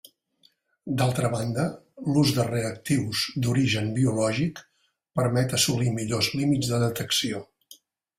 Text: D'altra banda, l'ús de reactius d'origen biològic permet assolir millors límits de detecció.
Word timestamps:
D'altra 0.99 1.29
banda, 1.33 1.65
l'ús 2.15 2.31
de 2.37 2.45
reactius 2.47 3.21
d'origen 3.47 3.91
biològic 3.97 4.63
permet 5.21 5.53
assolir 5.59 5.93
millors 5.99 6.31
límits 6.41 6.73
de 6.73 6.81
detecció. 6.87 7.43